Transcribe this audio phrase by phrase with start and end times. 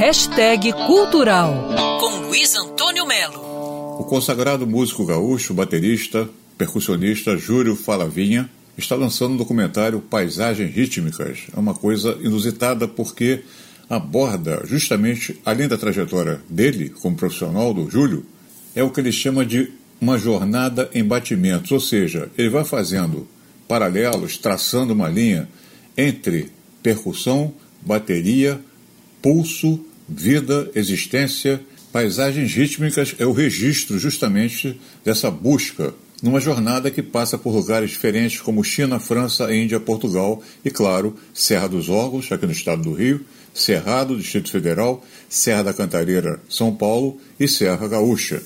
[0.00, 4.00] Hashtag Cultural, com Luiz Antônio Melo.
[4.00, 6.26] O consagrado músico gaúcho, baterista,
[6.56, 11.40] percussionista Júlio Falavinha está lançando um documentário Paisagens Rítmicas.
[11.54, 13.44] É uma coisa inusitada porque
[13.90, 18.24] aborda justamente, além da trajetória dele como profissional, do Júlio,
[18.74, 19.70] é o que ele chama de
[20.00, 23.28] uma jornada em batimentos, ou seja, ele vai fazendo
[23.68, 25.46] paralelos, traçando uma linha
[25.94, 26.50] entre
[26.82, 28.58] percussão, bateria,
[29.20, 31.60] pulso, vida, existência,
[31.92, 38.40] paisagens rítmicas é o registro justamente dessa busca numa jornada que passa por lugares diferentes
[38.40, 43.24] como China, França, Índia, Portugal e, claro, Serra dos Órgãos, aqui no estado do Rio,
[43.54, 48.42] Cerrado, Distrito Federal, Serra da Cantareira, São Paulo e Serra Gaúcha.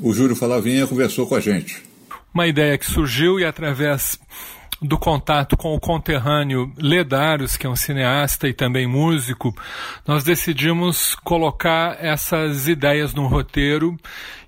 [0.00, 1.82] O Júlio Falavinha conversou com a gente.
[2.34, 4.18] Uma ideia que surgiu e através
[4.82, 9.54] do contato com o conterrâneo Ledários, que é um cineasta e também músico,
[10.06, 13.96] nós decidimos colocar essas ideias no roteiro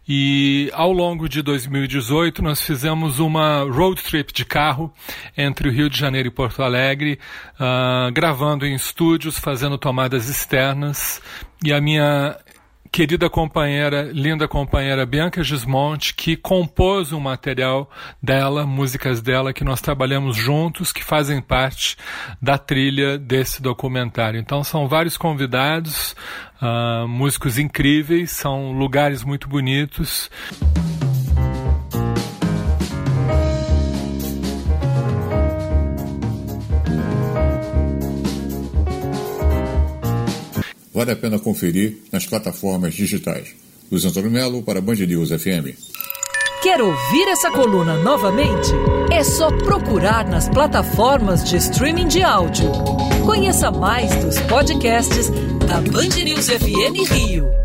[0.07, 4.93] e ao longo de 2018 nós fizemos uma road trip de carro
[5.37, 7.19] entre o Rio de Janeiro e Porto Alegre,
[7.55, 11.23] uh, gravando em estúdios, fazendo tomadas externas.
[11.65, 12.37] E a minha
[12.95, 17.91] querida companheira, linda companheira Bianca Gismonte, que compôs um material
[18.23, 21.97] dela, músicas dela, que nós trabalhamos juntos, que fazem parte
[22.41, 24.39] da trilha desse documentário.
[24.39, 26.15] Então são vários convidados,
[26.63, 30.31] uh, músicos incríveis, são lugares muito bonitos.
[40.95, 43.49] Vale a pena conferir nas plataformas digitais.
[43.91, 45.75] Luiz Antônio Melo para Band News FM.
[46.63, 48.71] Quer ouvir essa coluna novamente?
[49.13, 52.71] É só procurar nas plataformas de streaming de áudio.
[53.27, 55.31] Conheça mais dos podcasts
[55.67, 57.64] da Band News FM Rio.